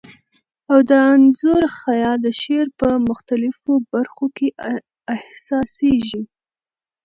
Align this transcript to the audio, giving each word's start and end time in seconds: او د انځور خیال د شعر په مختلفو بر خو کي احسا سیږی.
او 0.71 0.79
د 0.89 0.91
انځور 1.11 1.63
خیال 1.79 2.17
د 2.25 2.27
شعر 2.41 2.67
په 2.79 2.87
مختلفو 3.09 3.73
بر 3.91 4.05
خو 4.13 4.25
کي 4.37 4.47
احسا 5.15 5.59
سیږی. 5.75 6.21